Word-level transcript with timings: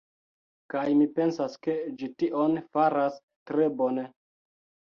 Kaj 0.73 0.85
mi 1.01 1.05
pensas 1.19 1.57
ke 1.67 1.75
ĝi 1.99 2.09
tion 2.23 2.57
faras 2.79 3.21
tre 3.51 3.69
bone. 3.83 4.09